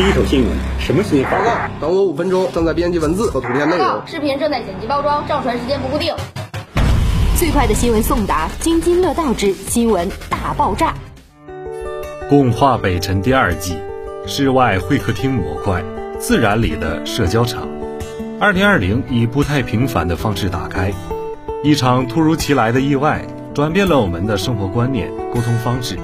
[0.00, 1.30] 第一手新闻，什么新闻？
[1.30, 4.00] 报告，等我五分钟，正在编辑文字和图片内容。
[4.06, 6.14] 视频正在剪辑包装，上传时间不固定。
[7.36, 10.94] 最快的新闻送达，津津乐道之新闻大爆炸。
[12.30, 13.76] 共话北辰第二季，
[14.26, 15.84] 室外会客厅模块，
[16.18, 17.68] 自然里的社交场。
[18.40, 20.94] 二零二零以不太平凡的方式打开，
[21.62, 25.98] 一场突如其来的意外，转变了我们的生活观念、沟通方式，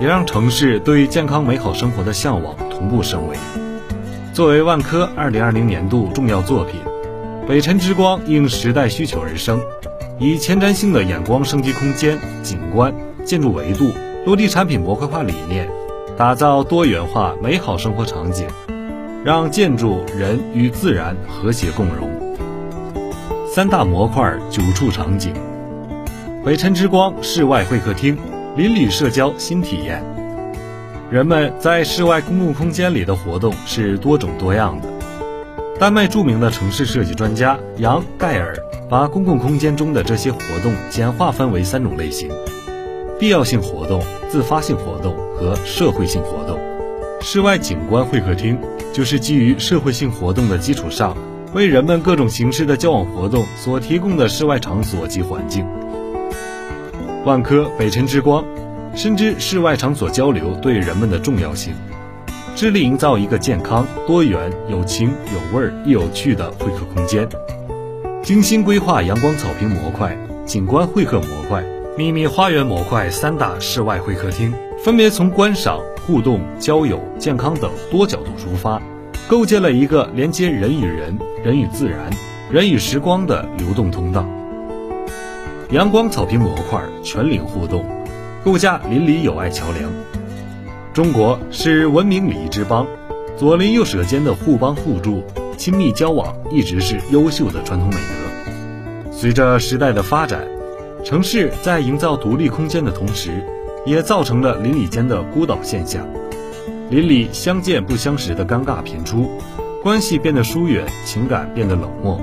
[0.00, 3.36] 也让城市对健康美好生活的向往同步升维。
[4.32, 6.80] 作为万科二零二零年度重要作品，
[7.48, 9.60] 北辰之光应时代需求而生，
[10.18, 13.90] 以前瞻性的眼光升级空间、景观、建筑维度、
[14.24, 15.68] 落地产品模块化理念，
[16.16, 18.46] 打造多元化美好生活场景。
[19.24, 22.08] 让建筑、人与自然和谐共融。
[23.52, 25.34] 三大模块九处场景，
[26.44, 28.16] 北辰之光室外会客厅，
[28.58, 30.02] 邻里社交新体验。
[31.12, 34.88] 人们在室外公共空间里的活动是多种多样的。
[35.78, 38.56] 丹麦著名的城市设计专家杨盖尔
[38.90, 42.32] 把公共空间中的这些活动简化分为三种类型：
[43.16, 46.58] 必要性活动、自发性活动和社会性活动。
[47.20, 48.58] 室外景观会客厅。
[48.92, 51.16] 就是基于社会性活动的基础上，
[51.52, 55.64] 为人们各种形式的交往活动所提供的室外场所及环境。
[57.24, 58.44] 万科北辰之光
[58.94, 61.74] 深知室外场所交流对人们的重要性，
[62.56, 67.28] 致力营造一个健康、多元、有情、有味儿、又有趣的会客空间。
[68.22, 71.62] 精心规划阳光草坪模块、景观会客模块、
[71.96, 74.52] 秘密花园模块三大室外会客厅。
[74.82, 78.80] 分别从观赏、互动、交友、健康等多角度出发，
[79.28, 82.08] 构建了一个连接人与人、人与自然、
[82.50, 84.24] 人与时光的流动通道。
[85.70, 87.84] 阳光草坪模块全龄互动，
[88.42, 89.92] 构架邻里友爱桥梁。
[90.94, 92.86] 中国是文明礼仪之邦，
[93.36, 95.22] 左邻右舍间的互帮互助、
[95.58, 99.12] 亲密交往一直是优秀的传统美德。
[99.12, 100.40] 随着时代的发展，
[101.04, 103.44] 城市在营造独立空间的同时，
[103.84, 106.02] 也造成了邻里间的孤岛现象，
[106.88, 109.30] 邻里相见不相识的尴尬频出，
[109.82, 112.18] 关系变得疏远，情感变得冷漠。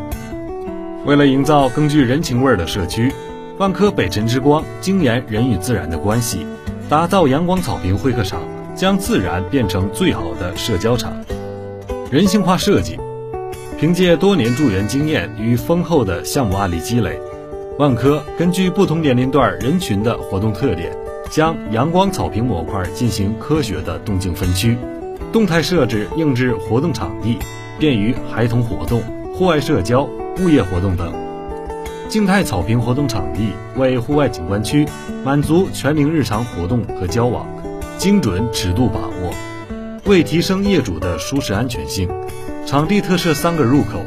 [1.06, 3.14] 为了营造更具人情味的社区，
[3.58, 6.46] 万科北辰之光精研人与自然的关系，
[6.90, 8.42] 打造阳光草坪会客场，
[8.76, 11.14] 将自然变成最好的社交场。
[12.12, 13.00] 人性化设计，
[13.80, 17.18] 凭借多年助园经验与丰厚的项目案例积累，
[17.80, 20.92] 万科根据不同年龄段人群的活动特点。
[21.32, 24.78] 将阳光草坪模块进行科学的动静分区，
[25.34, 27.40] 动态设置硬质活动场地，
[27.80, 29.02] 便于孩童活动、
[29.34, 30.08] 户外社交、
[30.40, 31.08] 物业活动等；
[32.08, 34.88] 静态草坪活动场地为户外景观区，
[35.24, 37.46] 满足全民日常活动和交往，
[37.98, 39.34] 精准尺度把握。
[40.06, 42.10] 为提升业主的舒适安全性，
[42.66, 44.00] 场地特设三个入口，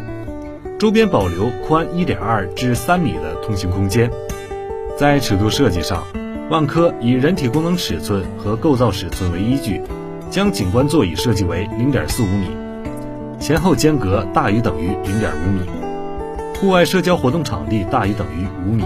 [0.78, 4.10] 周边保留宽一点二至三米的通行空间。
[4.96, 6.04] 在尺度设计上。
[6.50, 9.82] 万科以人体功能尺寸和构造尺寸为依据，
[10.30, 12.48] 将景观座椅设计为零点四五米，
[13.38, 15.60] 前后间隔大于等于零点五米，
[16.60, 18.82] 户外社交活动场地大于等于五米，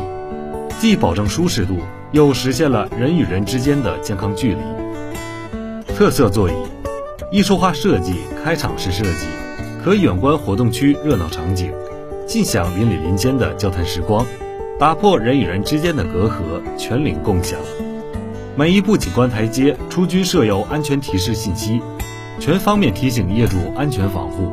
[0.78, 1.78] 既保证舒适度，
[2.10, 4.60] 又实现了人与人之间的健康距离。
[5.94, 6.52] 特色座椅，
[7.30, 9.26] 艺术化设计，开场式设计，
[9.82, 11.72] 可远观活动区热闹场景，
[12.26, 14.26] 尽享邻里邻间的交谈时光。
[14.78, 17.58] 打破人与人之间的隔阂，全龄共享。
[18.54, 21.80] 每一步景观台阶出均设有安全提示信息，
[22.38, 24.52] 全方面提醒业主安全防护。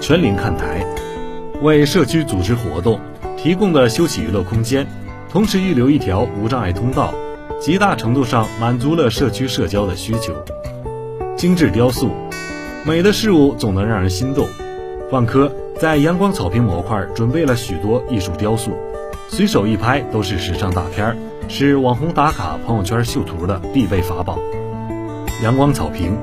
[0.00, 0.86] 全龄看台
[1.64, 3.00] 为社区组织活动
[3.38, 4.86] 提供的休息娱乐空间，
[5.30, 7.14] 同时预留一条无障碍通道，
[7.58, 10.34] 极大程度上满足了社区社交的需求。
[11.38, 12.10] 精致雕塑，
[12.84, 14.46] 美的事物总能让人心动。
[15.10, 18.72] 万科在阳光草坪模块准备了许多艺术雕塑。
[19.28, 21.16] 随手一拍都是时尚大片儿，
[21.48, 24.38] 是网红打卡、朋友圈秀图的必备法宝。
[25.42, 26.14] 阳光草坪，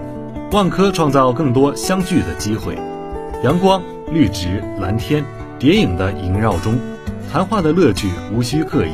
[0.51, 2.77] 万科创造更多相聚的机会。
[3.43, 3.81] 阳光、
[4.11, 5.23] 绿植、蓝天
[5.57, 6.77] 蝶影的萦绕中，
[7.31, 8.91] 谈话的乐趣无需刻意，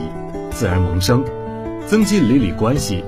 [0.52, 1.26] 自然萌生，
[1.88, 3.04] 增进邻里关系，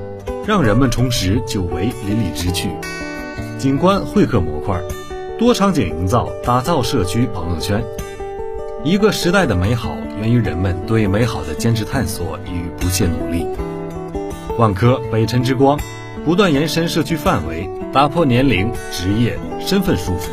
[0.48, 2.70] 让人们重拾久违邻里之趣。
[3.60, 4.82] 景观会客模块，
[5.38, 7.84] 多场景营造，打造社区朋友圈。
[8.84, 13.46] 一个时代的美好源于人们对美好的坚持探索与不懈努力。
[14.58, 15.80] 万科北辰之光
[16.26, 20.30] 不断延伸社区范围，打破年龄、职业、身份束缚，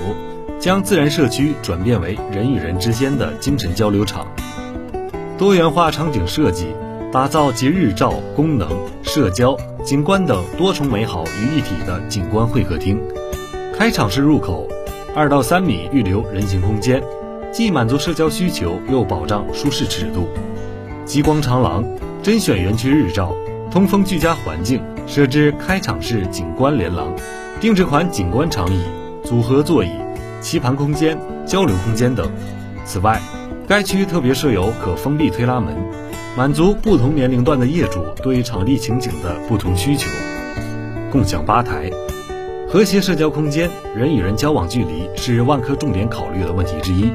[0.67, 4.27] 将自然社区转变为人与人之间的精神交流场。
[5.39, 6.67] 多元化场景设计，
[7.13, 8.69] 打造集日照、功能、
[9.01, 13.01] 社交、景观等多重美好于一体的景观会客厅，
[13.79, 14.67] 开场式入口，
[15.15, 17.01] 二到三米预留人行空间，
[17.53, 20.27] 既满足社交需求，又保障舒适尺度。
[21.05, 21.85] 极光长廊，
[22.25, 23.33] 甄选园区日照，
[23.71, 27.15] 通风居家环境，设置开场式景观连廊，
[27.61, 28.83] 定制款景观长椅、
[29.23, 29.91] 组合座椅、
[30.47, 32.31] 棋盘空间、交流空间等。
[32.85, 33.21] 此外，
[33.67, 35.75] 该区特别设有可封闭推拉门，
[36.37, 40.09] 满足不同年龄段的业主对场地情景的不同需求。
[41.11, 41.91] 共享吧台，
[42.69, 47.11] 和谐社交空间，人与人交往距离是万科重点考虑的问题之一。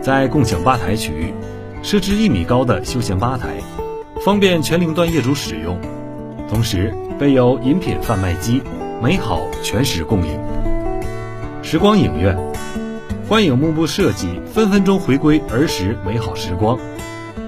[0.00, 1.34] 在共享吧台区域，
[1.82, 3.58] 设置一米高的休闲吧台，
[4.24, 5.78] 方便全龄段业主使用。
[6.48, 8.62] 同时备有饮品贩卖机，
[9.02, 10.65] 美好全时供应。
[11.68, 12.38] 时光影院。
[13.28, 16.78] 观影幕布设计，分分钟回归儿时美好时光。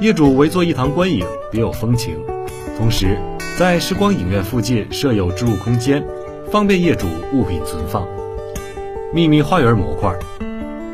[0.00, 2.18] 业主围坐一堂观影，别有风情。
[2.76, 3.16] 同时，
[3.56, 6.04] 在时光影院附近设有置物空间，
[6.50, 8.08] 方便业主物品存放。
[9.14, 10.12] 秘密花园模块，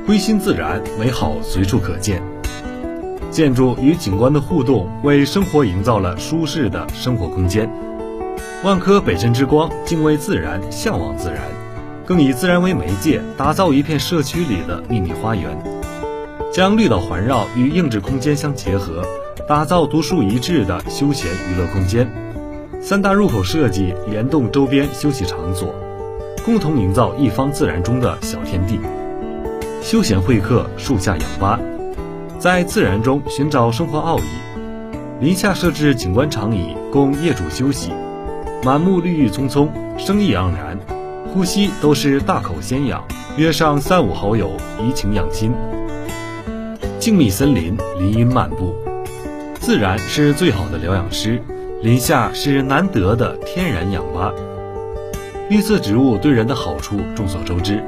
[0.04, 2.22] 归心自然，美好随处可见。
[3.30, 7.70] 建筑与景观的互动，为生活营造了舒适的生活空间。
[8.62, 11.63] 万科北辰之光，敬畏自然，向往自然。
[12.06, 15.56] 更以自然为媒介，打造一片社区里的秘密花园，
[16.52, 19.02] 将绿岛环绕与硬质空间相结合，
[19.48, 22.06] 打造独树一帜的休闲娱乐空间。
[22.82, 25.74] 三大入口设计联动周边休息场所，
[26.44, 28.78] 共同营造一方自然中的小天地。
[29.80, 31.58] 休闲会客，树下氧吧，
[32.38, 34.22] 在自然中寻找生活奥义。
[35.20, 37.90] 林下设置景观长椅供业主休息，
[38.62, 40.78] 满目绿意葱葱，生意盎然。
[41.34, 43.04] 呼吸都是大口鲜氧，
[43.36, 45.52] 约上三五好友，怡情养心。
[47.00, 48.72] 静谧森林，林荫漫步，
[49.58, 51.42] 自然是最好的疗养师，
[51.82, 54.32] 林下是难得的天然氧吧。
[55.50, 57.82] 绿色植物对人的好处众所周知，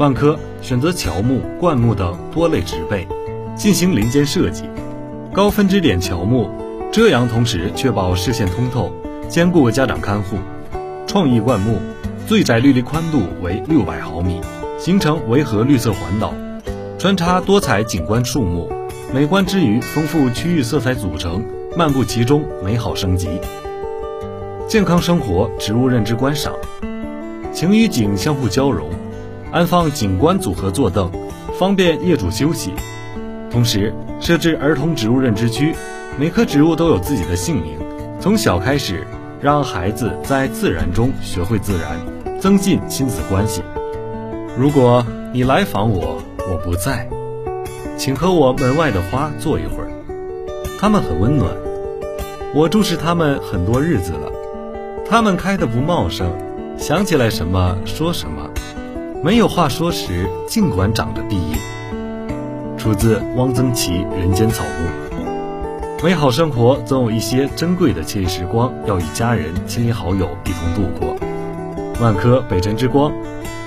[0.00, 3.06] 万科选择乔木、灌木等多类植被，
[3.54, 4.64] 进行林间设计，
[5.32, 6.50] 高分支点乔木，
[6.90, 8.92] 遮阳同时确保视线通透，
[9.28, 10.38] 兼顾家长看护。
[11.06, 11.78] 创意灌木。
[12.26, 14.40] 最窄绿地宽度为六百毫米，
[14.78, 16.32] 形成围合绿色环岛，
[16.98, 18.70] 穿插多彩景观树木，
[19.12, 21.44] 美观之余丰富区域色彩组成，
[21.76, 23.28] 漫步其中美好升级。
[24.68, 26.54] 健康生活植物认知观赏，
[27.52, 28.88] 情与景相互交融，
[29.50, 31.10] 安放景观组合坐凳，
[31.58, 32.72] 方便业主休息。
[33.50, 35.74] 同时设置儿童植物认知区，
[36.18, 37.78] 每棵植物都有自己的姓名，
[38.20, 39.06] 从小开始。
[39.42, 41.98] 让孩子在自然中学会自然，
[42.40, 43.60] 增进亲子关系。
[44.56, 47.08] 如果你来访我，我不在，
[47.98, 49.90] 请和我门外的花坐一会儿，
[50.78, 51.50] 它们很温暖。
[52.54, 54.30] 我注视它们很多日子了，
[55.10, 56.30] 它们开得不茂盛，
[56.78, 58.48] 想起来什么说什么，
[59.24, 61.56] 没有话说时，尽管长着碧叶。
[62.78, 64.88] 出自汪曾祺《人间草木》。
[66.02, 71.16] 美好生活总有一些珍贵的惬意时光，要与家人、亲邻好友一同度过。
[72.00, 73.12] 万科北辰之光，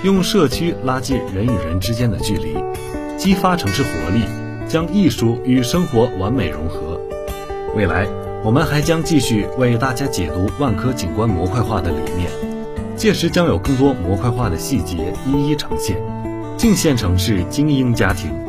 [0.04, 2.58] 用社区拉近人与人之间的距离，
[3.18, 4.24] 激发城市活力，
[4.68, 7.00] 将艺术与生活完美融合。
[7.74, 8.06] 未来，
[8.44, 12.30] 我们还将继续为大家解读万科景观模块化的理念，
[12.98, 15.96] 届时将有更多模块化的细节一一呈现。
[16.58, 18.45] 敬县城市精英家庭。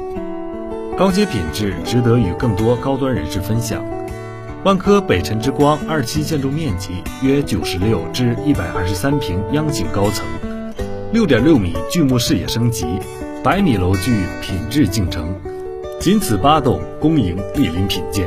[0.97, 3.85] 高阶品质值得与更多高端人士分享。
[4.65, 10.27] 万科北辰之光二期建筑面积约九十六至一百二十三平央景高层，
[11.13, 12.87] 六点六米巨幕视野升级，
[13.45, 14.11] 百米楼距
[14.41, 15.39] 品质竞争，
[16.01, 18.27] 仅此八栋，恭迎莅临品鉴。